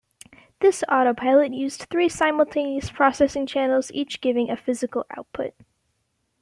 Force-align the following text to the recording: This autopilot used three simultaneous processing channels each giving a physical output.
This 0.61 0.83
autopilot 0.89 1.53
used 1.53 1.81
three 1.83 2.09
simultaneous 2.09 2.89
processing 2.89 3.45
channels 3.45 3.91
each 3.91 4.19
giving 4.19 4.49
a 4.49 4.57
physical 4.57 5.05
output. 5.15 5.53